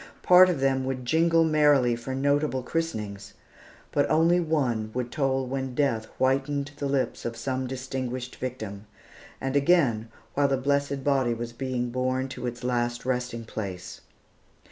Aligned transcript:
Part 0.23 0.49
of 0.49 0.61
them 0.61 0.83
would 0.85 1.05
jingle 1.05 1.43
merrily 1.43 1.95
for 1.95 2.15
notable 2.15 2.63
christenings; 2.63 3.33
but 3.91 4.09
one 4.09 4.17
only 4.17 4.39
would 4.39 5.11
toll 5.11 5.45
when 5.45 5.75
death 5.75 6.05
whitened 6.17 6.71
the 6.77 6.87
lips 6.87 7.23
of 7.23 7.37
some 7.37 7.67
distinguished 7.67 8.37
victim; 8.37 8.87
and 9.39 9.55
again, 9.55 10.09
while 10.33 10.47
the 10.47 10.57
blessed 10.57 11.03
body 11.03 11.35
was 11.35 11.53
being 11.53 11.91
borne 11.91 12.29
to 12.29 12.47
its 12.47 12.63
last 12.63 13.05
resting 13.05 13.45
place. 13.45 14.01